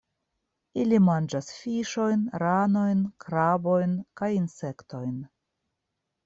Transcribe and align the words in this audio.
Ili 0.83 0.99
manĝas 1.07 1.49
fiŝojn, 1.57 2.23
ranojn, 2.45 3.03
krabojn 3.27 3.95
kaj 4.23 4.31
insektojn. 4.39 5.15